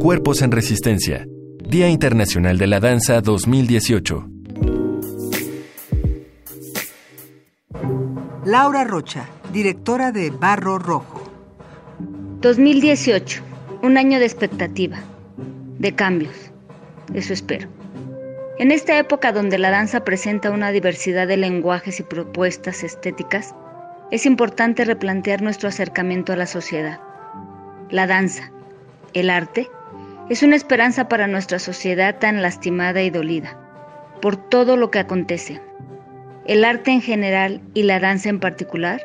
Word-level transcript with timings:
Cuerpos 0.00 0.42
en 0.42 0.52
Resistencia. 0.52 1.26
Día 1.58 1.88
Internacional 1.88 2.56
de 2.56 2.68
la 2.68 2.78
Danza 2.78 3.20
2018. 3.20 4.28
Laura 8.44 8.84
Rocha, 8.84 9.28
directora 9.52 10.12
de 10.12 10.30
Barro 10.30 10.78
Rojo. 10.78 11.30
2018, 12.40 13.42
un 13.82 13.98
año 13.98 14.20
de 14.20 14.26
expectativa, 14.26 14.98
de 15.78 15.94
cambios, 15.96 16.52
eso 17.12 17.32
espero. 17.32 17.68
En 18.60 18.70
esta 18.70 18.96
época 18.98 19.32
donde 19.32 19.58
la 19.58 19.70
danza 19.70 20.04
presenta 20.04 20.50
una 20.50 20.70
diversidad 20.70 21.26
de 21.26 21.36
lenguajes 21.36 21.98
y 21.98 22.04
propuestas 22.04 22.84
estéticas, 22.84 23.52
es 24.12 24.26
importante 24.26 24.84
replantear 24.84 25.42
nuestro 25.42 25.68
acercamiento 25.68 26.32
a 26.32 26.36
la 26.36 26.46
sociedad. 26.46 27.00
La 27.90 28.06
danza, 28.06 28.52
el 29.14 29.30
arte, 29.30 29.70
es 30.28 30.42
una 30.42 30.56
esperanza 30.56 31.08
para 31.08 31.26
nuestra 31.26 31.58
sociedad 31.58 32.18
tan 32.18 32.42
lastimada 32.42 33.02
y 33.02 33.10
dolida, 33.10 33.58
por 34.22 34.36
todo 34.36 34.76
lo 34.76 34.90
que 34.90 35.00
acontece. 35.00 35.60
El 36.46 36.64
arte 36.64 36.90
en 36.90 37.02
general 37.02 37.60
y 37.74 37.82
la 37.82 38.00
danza 38.00 38.28
en 38.28 38.40
particular 38.40 39.04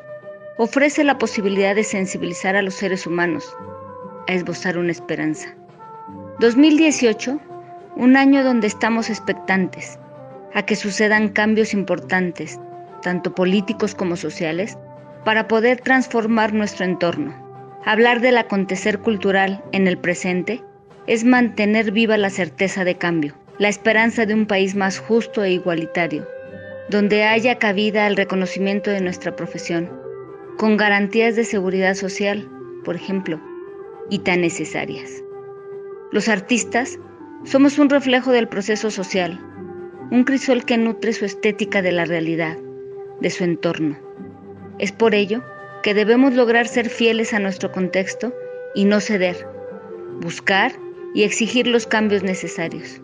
ofrece 0.58 1.04
la 1.04 1.18
posibilidad 1.18 1.76
de 1.76 1.84
sensibilizar 1.84 2.56
a 2.56 2.62
los 2.62 2.76
seres 2.76 3.06
humanos, 3.06 3.56
a 4.28 4.34
esbozar 4.34 4.78
una 4.78 4.92
esperanza. 4.92 5.56
2018, 6.40 7.40
un 7.98 8.18
año 8.18 8.44
donde 8.44 8.68
estamos 8.68 9.10
expectantes 9.10 10.00
a 10.54 10.64
que 10.64 10.76
sucedan 10.76 11.30
cambios 11.30 11.74
importantes, 11.74 12.60
tanto 13.02 13.36
políticos 13.36 13.94
como 13.94 14.16
sociales, 14.16 14.78
para 15.26 15.48
poder 15.48 15.82
transformar 15.82 16.54
nuestro 16.54 16.86
entorno. 16.86 17.45
Hablar 17.88 18.20
del 18.20 18.40
acontecer 18.40 18.98
cultural 18.98 19.64
en 19.72 19.88
el 19.88 20.00
presente 20.00 20.64
es 21.06 21.24
mantener 21.24 21.92
viva 21.92 22.18
la 22.18 22.32
certeza 22.32 22.84
de 22.84 22.98
cambio, 22.98 23.36
la 23.60 23.70
esperanza 23.70 24.26
de 24.26 24.34
un 24.34 24.48
país 24.48 24.76
más 24.76 24.98
justo 24.98 25.44
e 25.44 25.52
igualitario, 25.52 26.28
donde 26.90 27.26
haya 27.26 27.60
cabida 27.60 28.08
al 28.08 28.18
reconocimiento 28.18 28.90
de 28.90 29.02
nuestra 29.02 29.36
profesión, 29.36 29.92
con 30.58 30.78
garantías 30.78 31.36
de 31.36 31.44
seguridad 31.44 31.94
social, 31.94 32.50
por 32.84 32.96
ejemplo, 32.96 33.40
y 34.10 34.18
tan 34.20 34.42
necesarias. 34.42 35.24
Los 36.12 36.28
artistas 36.28 36.98
somos 37.44 37.78
un 37.78 37.92
reflejo 37.92 38.32
del 38.32 38.48
proceso 38.48 38.90
social, 38.90 39.40
un 40.10 40.24
crisol 40.24 40.66
que 40.66 40.80
nutre 40.80 41.14
su 41.14 41.24
estética 41.24 41.84
de 41.84 41.92
la 41.92 42.06
realidad, 42.06 42.58
de 43.22 43.30
su 43.30 43.44
entorno. 43.44 43.96
Es 44.80 44.92
por 44.92 45.14
ello 45.14 45.44
que 45.86 45.94
debemos 45.94 46.34
lograr 46.34 46.68
ser 46.68 46.90
fieles 46.90 47.32
a 47.32 47.38
nuestro 47.38 47.72
contexto 47.72 48.34
y 48.74 48.86
no 48.86 49.00
ceder, 49.00 49.48
buscar 50.20 50.72
y 51.14 51.22
exigir 51.22 51.68
los 51.68 51.86
cambios 51.86 52.24
necesarios. 52.24 53.00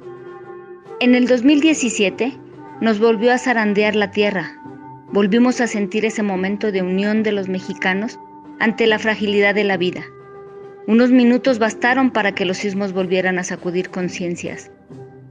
En 0.99 1.13
el 1.13 1.27
2017 1.27 2.35
nos 2.81 2.97
volvió 2.97 3.33
a 3.33 3.37
zarandear 3.37 3.95
la 3.95 4.09
tierra. 4.09 4.59
Volvimos 5.11 5.61
a 5.61 5.67
sentir 5.67 6.05
ese 6.05 6.23
momento 6.23 6.71
de 6.71 6.81
unión 6.81 7.21
de 7.21 7.31
los 7.31 7.49
mexicanos 7.49 8.17
ante 8.59 8.87
la 8.87 8.97
fragilidad 8.97 9.53
de 9.53 9.63
la 9.63 9.77
vida. 9.77 10.03
Unos 10.87 11.11
minutos 11.11 11.59
bastaron 11.59 12.09
para 12.09 12.33
que 12.33 12.45
los 12.45 12.57
sismos 12.57 12.93
volvieran 12.93 13.37
a 13.37 13.43
sacudir 13.43 13.91
conciencias. 13.91 14.71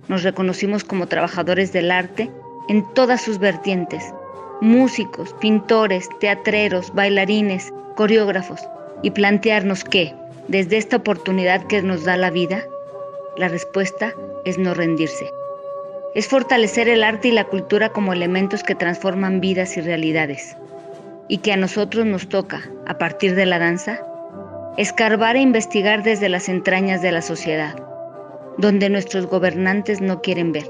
Nos 0.07 0.23
reconocimos 0.23 0.85
como 0.85 1.09
trabajadores 1.09 1.73
del 1.73 1.91
arte 1.91 2.31
en 2.69 2.85
todas 2.95 3.21
sus 3.23 3.41
vertientes, 3.41 4.15
músicos, 4.61 5.35
pintores, 5.41 6.09
teatreros, 6.21 6.93
bailarines, 6.95 7.73
coreógrafos, 7.97 8.61
y 9.03 9.11
plantearnos 9.11 9.85
que, 9.85 10.15
desde 10.49 10.77
esta 10.77 10.97
oportunidad 10.97 11.67
que 11.67 11.83
nos 11.83 12.05
da 12.05 12.17
la 12.17 12.31
vida, 12.31 12.65
la 13.37 13.49
respuesta 13.49 14.15
es 14.45 14.59
no 14.59 14.75
rendirse. 14.75 15.31
Es 16.15 16.27
fortalecer 16.29 16.89
el 16.89 17.05
arte 17.05 17.29
y 17.29 17.33
la 17.33 17.45
cultura 17.45 17.91
como 17.91 18.13
elementos 18.13 18.63
que 18.63 18.75
transforman 18.75 19.41
vidas 19.41 19.77
y 19.77 19.81
realidades. 19.81 20.57
Y 21.29 21.39
que 21.39 21.53
a 21.53 21.57
nosotros 21.57 22.05
nos 22.05 22.29
toca, 22.29 22.69
a 22.87 22.99
partir 22.99 23.37
de 23.37 23.47
la 23.47 23.59
danza, 23.59 24.01
escarbar 24.77 25.37
e 25.37 25.41
investigar 25.41 26.03
desde 26.03 26.29
las 26.29 26.49
entrañas 26.49 27.01
de 27.01 27.13
la 27.13 27.23
sociedad, 27.23 27.77
donde 28.59 28.91
nuestros 28.91 29.27
gobernantes 29.27 30.01
no 30.01 30.21
quieren 30.21 30.53
ver. 30.53 30.69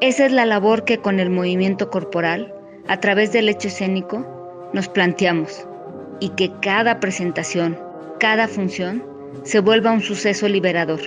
Esa 0.00 0.26
es 0.26 0.32
la 0.32 0.46
labor 0.46 0.84
que 0.84 0.98
con 0.98 1.20
el 1.20 1.30
movimiento 1.30 1.88
corporal 1.88 2.52
a 2.88 3.00
través 3.00 3.32
del 3.32 3.48
hecho 3.48 3.68
escénico, 3.68 4.26
nos 4.72 4.88
planteamos 4.88 5.66
y 6.20 6.30
que 6.30 6.50
cada 6.60 6.98
presentación, 7.00 7.78
cada 8.18 8.48
función, 8.48 9.04
se 9.44 9.60
vuelva 9.60 9.92
un 9.92 10.02
suceso 10.02 10.48
liberador, 10.48 11.00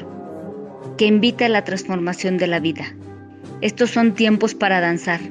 que 0.98 1.06
invita 1.06 1.46
a 1.46 1.50
la 1.50 1.64
transformación 1.64 2.38
de 2.38 2.48
la 2.48 2.60
vida. 2.60 2.86
Estos 3.62 3.92
son 3.92 4.14
tiempos 4.14 4.56
para 4.56 4.82
danzar, 4.82 5.22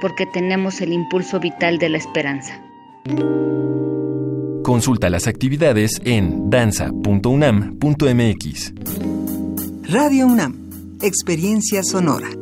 porque 0.00 0.24
tenemos 0.32 0.80
el 0.80 0.92
impulso 0.92 1.40
vital 1.40 1.78
de 1.78 1.88
la 1.90 1.98
esperanza. 1.98 2.62
Consulta 4.62 5.10
las 5.10 5.26
actividades 5.26 6.00
en 6.04 6.48
danza.unam.mx. 6.50 8.72
Radio 9.88 10.26
UNAM, 10.26 10.98
Experiencia 11.00 11.84
Sonora. 11.84 12.35